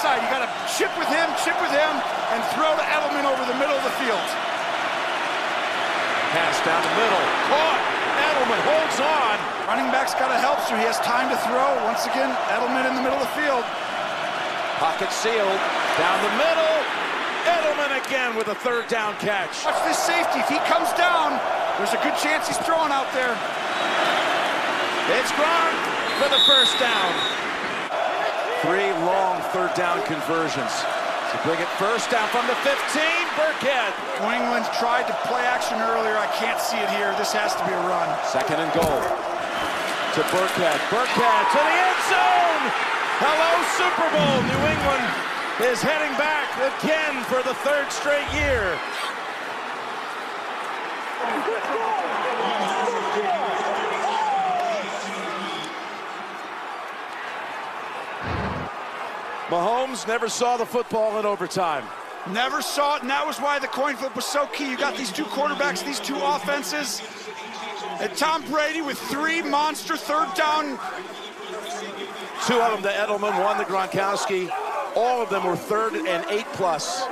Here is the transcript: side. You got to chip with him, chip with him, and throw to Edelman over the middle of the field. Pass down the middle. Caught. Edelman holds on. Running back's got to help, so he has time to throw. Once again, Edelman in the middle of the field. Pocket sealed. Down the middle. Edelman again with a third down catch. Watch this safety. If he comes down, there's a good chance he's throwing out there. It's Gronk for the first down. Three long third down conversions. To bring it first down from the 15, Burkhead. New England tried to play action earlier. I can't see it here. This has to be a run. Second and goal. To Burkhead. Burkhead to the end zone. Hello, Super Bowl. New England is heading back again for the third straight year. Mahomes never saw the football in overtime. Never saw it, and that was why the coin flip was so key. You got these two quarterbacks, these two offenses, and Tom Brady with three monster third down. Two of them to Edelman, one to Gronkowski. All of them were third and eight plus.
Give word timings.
side. 0.00 0.24
You 0.24 0.32
got 0.32 0.40
to 0.40 0.50
chip 0.72 0.88
with 0.96 1.08
him, 1.12 1.28
chip 1.44 1.56
with 1.60 1.72
him, 1.76 1.92
and 2.32 2.40
throw 2.56 2.72
to 2.72 2.84
Edelman 2.88 3.28
over 3.28 3.44
the 3.44 3.56
middle 3.60 3.76
of 3.76 3.84
the 3.84 3.92
field. 4.00 4.26
Pass 6.32 6.56
down 6.64 6.80
the 6.80 6.96
middle. 6.96 7.24
Caught. 7.52 7.82
Edelman 8.16 8.60
holds 8.64 8.98
on. 9.00 9.36
Running 9.68 9.92
back's 9.92 10.16
got 10.16 10.32
to 10.32 10.40
help, 10.40 10.58
so 10.64 10.72
he 10.74 10.84
has 10.88 10.96
time 11.04 11.28
to 11.28 11.36
throw. 11.44 11.68
Once 11.84 12.08
again, 12.08 12.32
Edelman 12.48 12.88
in 12.88 12.96
the 12.96 13.04
middle 13.04 13.20
of 13.20 13.28
the 13.28 13.34
field. 13.36 13.64
Pocket 14.80 15.12
sealed. 15.12 15.60
Down 16.00 16.16
the 16.24 16.34
middle. 16.40 16.76
Edelman 17.44 17.92
again 18.00 18.36
with 18.36 18.48
a 18.48 18.56
third 18.64 18.88
down 18.88 19.12
catch. 19.20 19.68
Watch 19.68 19.84
this 19.84 20.00
safety. 20.00 20.40
If 20.40 20.48
he 20.48 20.60
comes 20.64 20.88
down, 20.96 21.36
there's 21.76 21.92
a 21.92 22.00
good 22.00 22.16
chance 22.16 22.48
he's 22.48 22.60
throwing 22.64 22.92
out 22.92 23.08
there. 23.12 23.36
It's 25.12 25.32
Gronk 25.36 25.76
for 26.24 26.28
the 26.32 26.40
first 26.48 26.78
down. 26.80 27.12
Three 28.60 28.92
long 29.08 29.40
third 29.56 29.72
down 29.72 30.04
conversions. 30.04 30.84
To 31.32 31.36
bring 31.48 31.56
it 31.56 31.70
first 31.80 32.12
down 32.12 32.28
from 32.28 32.44
the 32.44 32.52
15, 32.60 32.76
Burkhead. 33.32 33.88
New 34.20 34.36
England 34.36 34.68
tried 34.76 35.08
to 35.08 35.16
play 35.24 35.40
action 35.48 35.80
earlier. 35.80 36.20
I 36.20 36.28
can't 36.36 36.60
see 36.60 36.76
it 36.76 36.90
here. 36.92 37.16
This 37.16 37.32
has 37.32 37.56
to 37.56 37.64
be 37.64 37.72
a 37.72 37.82
run. 37.88 38.04
Second 38.28 38.60
and 38.60 38.68
goal. 38.76 39.00
To 40.12 40.20
Burkhead. 40.28 40.76
Burkhead 40.92 41.44
to 41.56 41.60
the 41.64 41.76
end 41.88 42.00
zone. 42.12 42.62
Hello, 43.24 43.50
Super 43.80 44.08
Bowl. 44.12 44.36
New 44.44 44.62
England 44.68 45.08
is 45.72 45.80
heading 45.80 46.12
back 46.20 46.52
again 46.60 47.24
for 47.32 47.40
the 47.40 47.56
third 47.64 47.88
straight 47.88 48.28
year. 48.36 48.76
Mahomes 59.50 60.06
never 60.06 60.28
saw 60.28 60.56
the 60.56 60.64
football 60.64 61.18
in 61.18 61.26
overtime. 61.26 61.84
Never 62.30 62.62
saw 62.62 62.96
it, 62.96 63.02
and 63.02 63.10
that 63.10 63.26
was 63.26 63.38
why 63.38 63.58
the 63.58 63.66
coin 63.66 63.96
flip 63.96 64.14
was 64.14 64.24
so 64.24 64.46
key. 64.46 64.70
You 64.70 64.76
got 64.76 64.96
these 64.96 65.10
two 65.10 65.24
quarterbacks, 65.24 65.84
these 65.84 65.98
two 65.98 66.16
offenses, 66.16 67.02
and 67.98 68.16
Tom 68.16 68.44
Brady 68.44 68.80
with 68.80 68.96
three 68.96 69.42
monster 69.42 69.96
third 69.96 70.32
down. 70.36 70.78
Two 72.46 72.60
of 72.60 72.72
them 72.72 72.82
to 72.82 72.90
Edelman, 72.90 73.42
one 73.42 73.58
to 73.58 73.64
Gronkowski. 73.64 74.48
All 74.94 75.20
of 75.20 75.30
them 75.30 75.44
were 75.44 75.56
third 75.56 75.94
and 75.94 76.24
eight 76.30 76.46
plus. 76.52 77.02